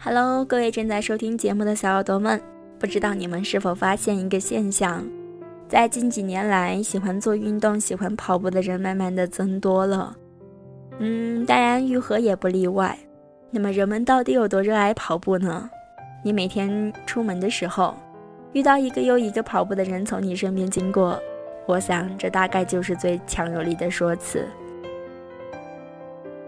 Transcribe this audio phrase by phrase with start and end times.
[0.00, 2.40] Hello，各位正在收听节目的小耳朵们，
[2.78, 5.04] 不知道你们是否发现一个现象，
[5.68, 10.16] 在近几年来，喜欢做运动、喜欢跑步的人慢慢的增多了。
[11.00, 12.96] 嗯，当然愈合也不例外。
[13.50, 15.68] 那么人们到底有多热爱跑步呢？
[16.22, 17.92] 你每天出门的时候，
[18.52, 21.20] 遇到一个又一个跑步的人从你身边经过，
[21.66, 24.46] 我想这大概就是最强有力的说辞。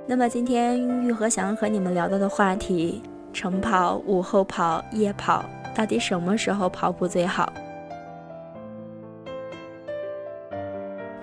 [0.06, 3.02] 那么今天玉和想要和你们聊到的话题。
[3.32, 5.44] 晨跑、午后跑、夜跑，
[5.74, 7.52] 到底什么时候跑步最好？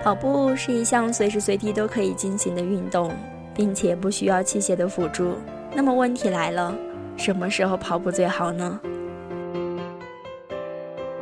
[0.01, 3.11] 跑步是一项随时随地都可以进行的运动，
[3.53, 5.33] 并且不需要器械的辅助。
[5.73, 6.73] 那么问题来了，
[7.17, 8.79] 什么时候跑步最好呢？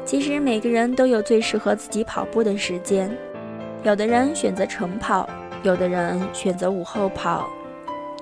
[0.06, 3.12] 其实每个人都有最适合自己跑步的时间，
[3.82, 5.28] 有的人选择晨跑，
[5.64, 7.50] 有的人选择午后跑，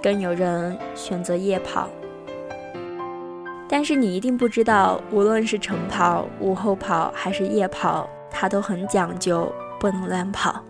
[0.01, 1.89] 更有人选择夜跑。
[3.75, 10.63] 但是你一定不知道，无论是晨跑、午后跑还是夜跑，它都很讲究，不能乱跑。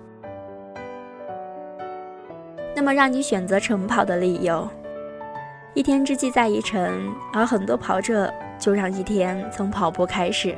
[2.73, 4.65] 那么让你选择晨跑的理由，
[5.73, 6.97] 一天之计在于晨，
[7.33, 10.55] 而很多跑者就让一天从跑步开始。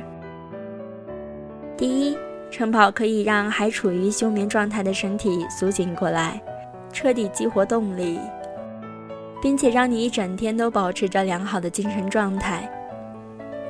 [1.76, 2.16] 第一，
[2.48, 6.40] 晨跑可以让还处于休眠状态的身体苏醒过来，
[6.92, 8.20] 彻底激活动力。
[9.46, 12.68] 并且让你一整天都保持着良好的精神状态。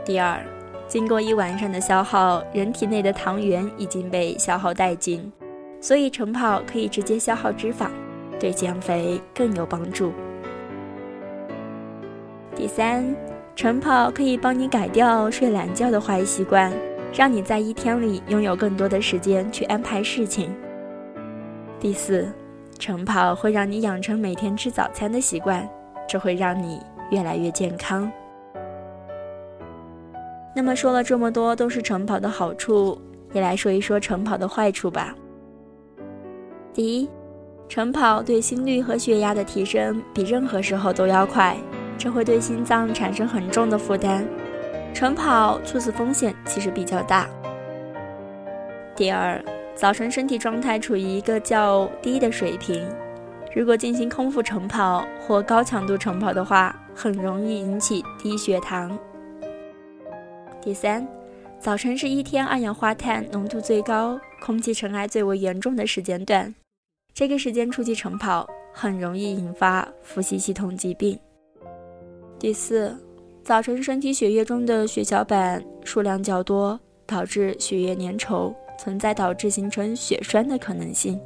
[0.07, 0.43] 第二，
[0.89, 5.31] 经过一晚上的消耗，人体内的糖原已经被消耗殆尽，
[5.79, 7.91] 所以晨跑可以直接消耗脂肪，
[8.41, 10.15] 对减肥更有帮助。
[12.55, 13.15] 第三，
[13.55, 16.73] 晨跑可以帮你改掉睡懒觉的坏习惯，
[17.13, 20.51] 让你在一天里拥有更多的时间去安排事情。
[21.79, 22.33] 第四。
[22.79, 25.69] 晨跑会让你养成每天吃早餐的习惯，
[26.09, 28.11] 这会让你越来越健康。
[30.55, 32.99] 那么说了这么多都是晨跑的好处，
[33.33, 35.15] 也来说一说晨跑的坏处吧。
[36.73, 37.09] 第一，
[37.69, 41.57] 晨跑对心率和血压的提升比任何时候都要快，
[41.99, 44.25] 这会对心脏产生很重的负担，
[44.95, 47.29] 晨跑猝死风险其实比较大。
[48.95, 49.43] 第二。
[49.77, 52.83] 早晨身体状态处于一个较低的水平，
[53.55, 58.99] 如果进行空腹晨跑或高强度晨跑的话，很容易引起低血糖。
[60.63, 61.07] 第三，
[61.61, 66.55] 早晨是一天二氧化碳浓度最高、空气尘埃最为严重的时间段，
[67.13, 71.19] 这个时间出去晨跑很容易引发呼吸系统疾病。
[72.39, 72.97] 第四，
[73.45, 78.55] 早晨身体血液中的血小板数量较多，导致血液粘稠。
[78.79, 81.21] 存在导致形成血栓的可能性。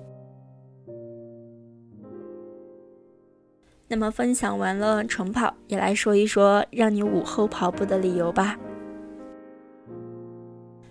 [3.87, 8.57] 那么分享完了晨跑，也来说一说让你午后跑步的理由吧。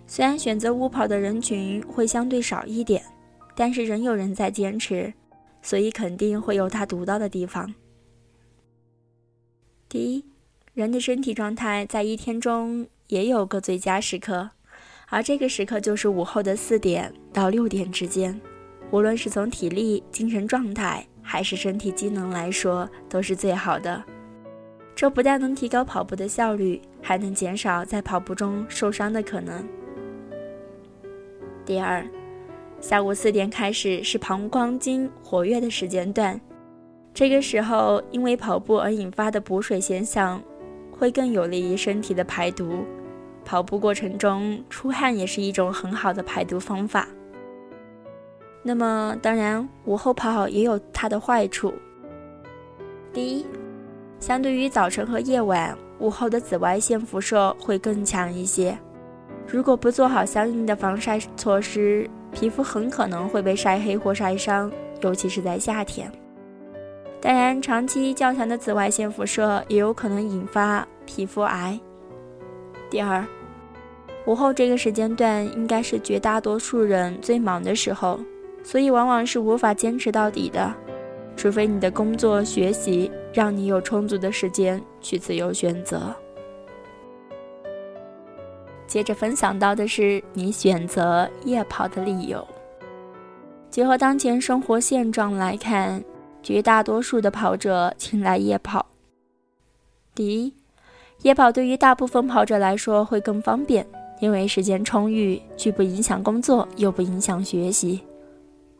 [0.06, 3.02] 虽然选择午跑的人群会相对少一点，
[3.54, 5.14] 但是仍有人在坚持，
[5.62, 7.72] 所以肯定会有他独到的地方。
[9.88, 10.24] 第一，
[10.74, 14.50] 人的身体状态在一天中也有个最佳时刻。
[15.10, 18.40] 而这个时刻就是午后的四点到六点之间，
[18.92, 24.02] 无论是从体力、精神状态还是身体机能来说，都是最好的。
[24.94, 29.66] 这不但能提高跑步的效率，还能减少在跑步中受伤的可能。
[31.66, 32.06] 第二，
[32.80, 36.40] 下午四点开始是膀胱经活跃的时间段，
[37.12, 40.40] 这个时候因为跑步而引发的补水现象，
[40.92, 42.84] 会更有利于身体的排毒。
[43.50, 47.08] 跑步过程中出汗也是一种很好的排毒方法。
[48.62, 51.74] 那么，当然午后跑也有它的坏处。
[53.12, 53.46] 第一，
[54.20, 58.78] 相对于早晨和夜晚，午后的紫外线辐射会更强一些。
[59.48, 66.08] 如果不做好相应的防晒措施，皮肤很可能会被晒黑或晒伤，尤其是在夏天。
[67.20, 71.76] 当然，长期较强的紫外线辐射也有可能引发皮肤癌。
[72.88, 73.26] 第二，
[74.26, 78.20] 午后这个时间段应该是绝大多数人最忙的时候，
[78.62, 80.72] 所以往往是无法坚持到底的，
[81.36, 86.14] 除非你的工作、学习让你有充足的时间去自由选择。
[88.86, 92.46] 接着分享到的是你选择夜跑的理由。
[93.70, 96.02] 结合当前生活现状来看，
[96.42, 98.84] 绝大多数的跑者青睐夜跑。
[100.14, 100.52] 第一。
[101.22, 103.86] 夜跑对于大部分跑者来说会更方便，
[104.20, 108.00] 因为时间充裕，既不影响工作，又不影响学习。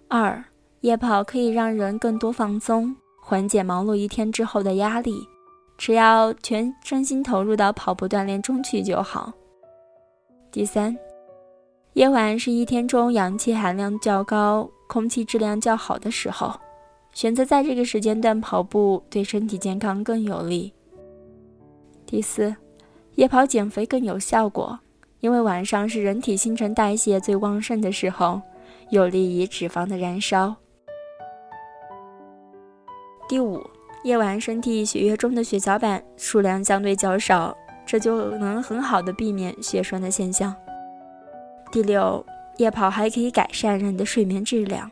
[0.08, 0.44] 二，
[0.80, 5.26] 夜跑可以让人更多放松，缓解忙碌一天之后的压力，
[5.78, 9.32] 只要全身心投入到跑步锻炼中去就好。
[10.50, 10.96] 第三，
[11.94, 16.52] 夜晚是一天中氧气含量较高、空气质量较好的时候，
[17.12, 20.72] 选择在这个时间段跑步对身体健康更有利。
[22.04, 22.54] 第四，
[23.14, 24.78] 夜跑减肥更有效果，
[25.20, 28.40] 因为晚上是人体新陈代谢最旺盛的时候，
[28.88, 30.54] 有利于脂肪的燃烧。
[33.28, 33.62] 第五，
[34.02, 37.56] 夜晚身体血液中的血小板数量相对较少，
[37.86, 40.54] 这就能很好的避免血栓的现象。
[41.70, 42.24] 第六，
[42.56, 44.90] 夜跑还可以改善人的睡眠质量。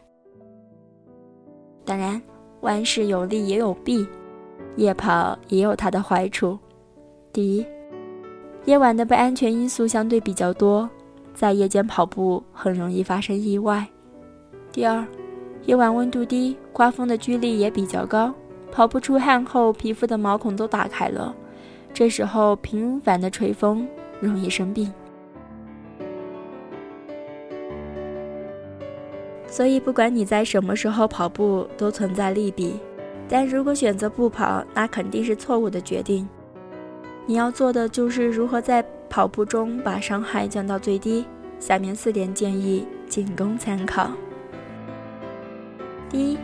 [1.87, 2.21] 当然，
[2.61, 4.07] 万事有利也有弊，
[4.77, 6.59] 夜跑也有它的坏处。
[7.33, 7.67] 第一，
[8.65, 10.89] 夜晚的不安全因素相对比较多，
[11.33, 13.87] 在夜间跑步很容易发生意外。
[14.71, 15.05] 第二，
[15.65, 18.35] 夜晚温度低，刮风的几率也比较高，
[18.71, 21.35] 跑步出汗后，皮肤的毛孔都打开了，
[21.95, 23.89] 这时候频繁的吹风
[24.21, 24.93] 容易生病。
[29.47, 32.75] 所以，不管你在什么时候跑步，都存在利弊。
[33.31, 36.29] 但如果选择不跑，那肯定是错误的决定。
[37.29, 41.27] 你要做的就是如何在跑步中把伤害降到最低。
[41.61, 44.11] 下面四点建议仅供参考。
[46.09, 46.39] 第一，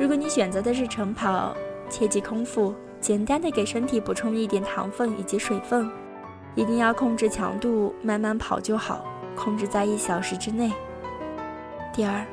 [0.00, 1.54] 如果你选择的是晨跑，
[1.90, 5.90] 切忌空腹，简单的给身体补充一点糖分以及水分，
[6.54, 9.04] 一定要控制强度，慢慢跑就好，
[9.36, 10.72] 控制在一小时之内。
[11.92, 12.24] 第二，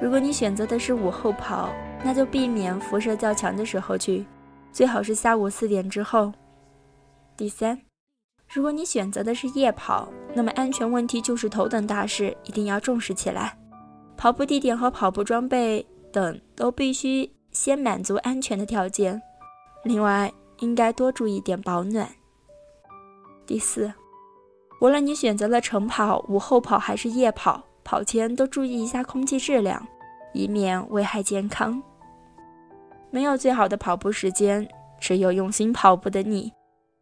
[0.00, 1.68] 如果你选择的是午后跑，
[2.02, 4.24] 那就避免辐射较强的时候去，
[4.72, 6.32] 最好是下午四点之后。
[7.36, 7.80] 第三，
[8.48, 13.58] 如果你选择的是夜跑，那么安全问题就是头等大事，一定要重视起来，
[14.16, 15.86] 跑步地点和跑步装备。
[16.12, 19.22] 等都必须先满足安全的条件，
[19.82, 22.06] 另外应该多注意点保暖。
[23.46, 23.90] 第四，
[24.82, 29.88] 无论你选择了晨跑、午后跑还是夜跑，跑前都注意一下空气质量，
[30.34, 31.82] 以免危害健康。
[33.10, 34.68] 没有最好的跑步时间，
[35.00, 36.52] 只有用心跑步的你。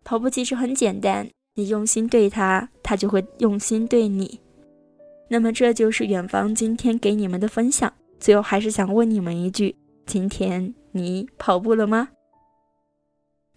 [0.05, 4.41] 跑步其实很简单，你用心对它，它就会用心对你。
[5.29, 7.93] 那么这就是远方今天给你们的分享。
[8.19, 9.77] 最后还是想问你们一句：
[10.07, 12.09] 今天你跑步了吗？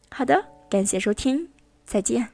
[0.09, 1.49] 好的，感谢收听，
[1.85, 2.32] 再见。